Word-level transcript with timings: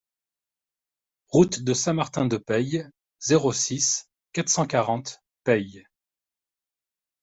Route 1.27 1.59
de 1.61 1.75
Saint-Martin 1.75 2.25
de 2.25 2.37
Peille, 2.37 2.87
zéro 3.19 3.53
six, 3.53 4.09
quatre 4.33 4.49
cent 4.49 4.65
quarante 4.65 5.19
Peille 5.43 5.85